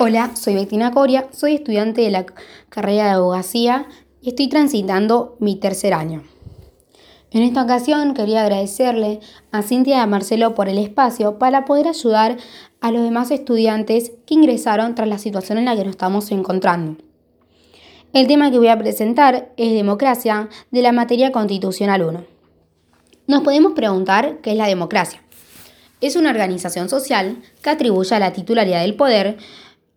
[0.00, 2.26] Hola, soy Bettina Coria, soy estudiante de la
[2.68, 3.86] carrera de abogacía
[4.20, 6.24] y estoy transitando mi tercer año.
[7.30, 9.20] En esta ocasión quería agradecerle
[9.52, 12.38] a Cintia y a Marcelo por el espacio para poder ayudar
[12.80, 16.96] a los demás estudiantes que ingresaron tras la situación en la que nos estamos encontrando.
[18.12, 22.24] El tema que voy a presentar es democracia de la materia constitucional 1.
[23.28, 25.20] Nos podemos preguntar qué es la democracia.
[26.00, 29.38] Es una organización social que atribuye a la titularidad del poder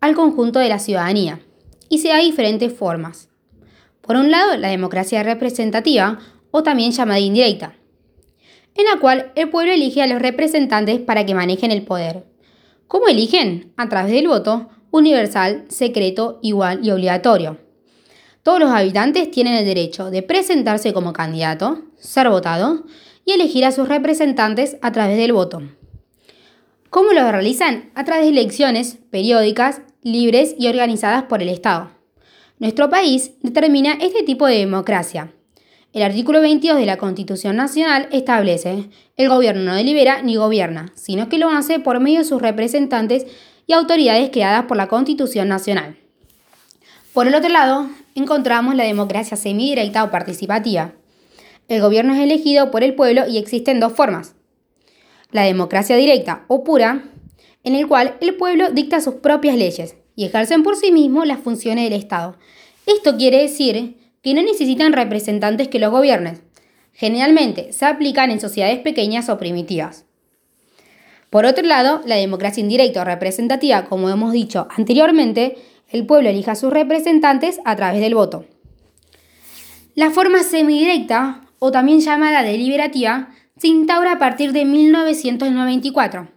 [0.01, 1.39] al conjunto de la ciudadanía
[1.89, 3.29] y se da diferentes formas.
[4.01, 6.19] Por un lado, la democracia representativa
[6.51, 7.75] o también llamada indirecta,
[8.75, 12.25] en la cual el pueblo elige a los representantes para que manejen el poder.
[12.87, 13.73] ¿Cómo eligen?
[13.75, 17.57] A través del voto universal, secreto, igual y obligatorio.
[18.43, 22.85] Todos los habitantes tienen el derecho de presentarse como candidato, ser votado
[23.25, 25.61] y elegir a sus representantes a través del voto.
[26.89, 27.89] ¿Cómo lo realizan?
[27.95, 31.91] A través de elecciones periódicas, libres y organizadas por el Estado.
[32.59, 35.33] Nuestro país determina este tipo de democracia.
[35.91, 38.85] El artículo 22 de la Constitución Nacional establece,
[39.17, 43.25] el gobierno no delibera ni gobierna, sino que lo hace por medio de sus representantes
[43.65, 45.97] y autoridades creadas por la Constitución Nacional.
[47.11, 50.93] Por el otro lado, encontramos la democracia semidirecta o participativa.
[51.67, 54.36] El gobierno es elegido por el pueblo y existen dos formas,
[55.31, 57.05] la democracia directa o pura,
[57.63, 61.39] en el cual el pueblo dicta sus propias leyes y ejercen por sí mismos las
[61.39, 62.37] funciones del Estado.
[62.85, 66.41] Esto quiere decir que no necesitan representantes que los gobiernen.
[66.93, 70.05] Generalmente se aplican en sociedades pequeñas o primitivas.
[71.29, 75.57] Por otro lado, la democracia indirecta o representativa, como hemos dicho anteriormente,
[75.89, 78.45] el pueblo elija a sus representantes a través del voto.
[79.93, 86.27] La forma semidirecta, o también llamada deliberativa, se instaura a partir de 1994,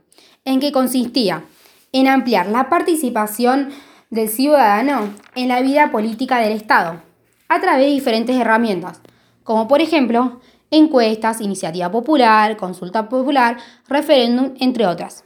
[0.45, 1.45] en que consistía
[1.93, 3.71] en ampliar la participación
[4.11, 7.03] del ciudadano en la vida política del Estado,
[7.49, 9.01] a través de diferentes herramientas,
[9.45, 10.41] como por ejemplo
[10.71, 13.59] encuestas, iniciativa popular, consulta popular,
[13.89, 15.25] referéndum, entre otras.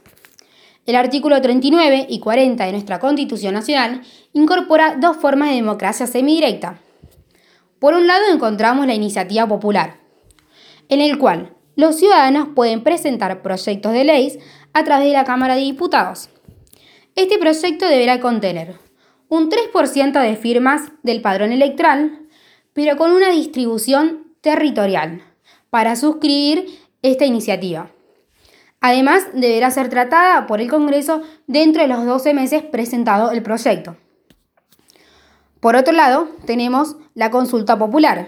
[0.85, 4.01] El artículo 39 y 40 de nuestra Constitución Nacional
[4.33, 6.79] incorpora dos formas de democracia semidirecta.
[7.79, 9.97] Por un lado encontramos la iniciativa popular,
[10.89, 14.39] en el cual los ciudadanos pueden presentar proyectos de leyes
[14.73, 16.29] a través de la Cámara de Diputados.
[17.15, 18.75] Este proyecto deberá contener
[19.29, 22.19] un 3% de firmas del padrón electoral,
[22.73, 25.21] pero con una distribución territorial
[25.69, 27.89] para suscribir esta iniciativa.
[28.81, 33.95] Además, deberá ser tratada por el Congreso dentro de los 12 meses presentado el proyecto.
[35.59, 38.27] Por otro lado, tenemos la consulta popular,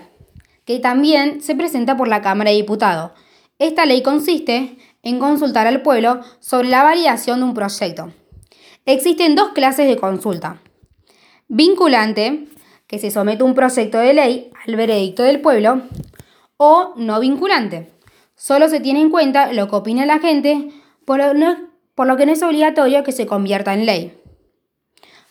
[0.66, 3.12] que también se presenta por la Cámara de Diputados
[3.59, 8.12] esta ley consiste en consultar al pueblo sobre la validación de un proyecto.
[8.85, 10.62] Existen dos clases de consulta.
[11.47, 12.47] Vinculante,
[12.88, 15.81] que se somete un proyecto de ley al veredicto del pueblo,
[16.57, 17.91] o no vinculante.
[18.35, 20.69] Solo se tiene en cuenta lo que opina la gente,
[21.06, 21.57] por lo,
[21.95, 24.13] por lo que no es obligatorio que se convierta en ley.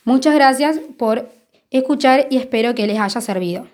[0.04, 1.28] Muchas gracias por
[1.70, 3.66] escuchar y espero que les haya servido.